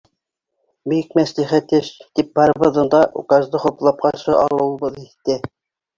Бик 0.93 1.11
мәслихәт 1.17 1.75
эш, 1.79 1.91
тип 2.21 2.33
барыбыҙҙың 2.39 2.89
да 2.97 3.03
указды 3.23 3.63
хуплап 3.67 4.03
ҡаршы 4.07 4.39
алыуыбыҙ 4.47 5.03
иҫтә. 5.07 5.39